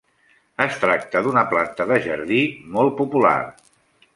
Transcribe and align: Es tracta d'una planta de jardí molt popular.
Es 0.63 0.77
tracta 0.83 1.21
d'una 1.27 1.43
planta 1.51 1.87
de 1.91 1.99
jardí 2.07 2.41
molt 2.79 2.97
popular. 3.03 3.37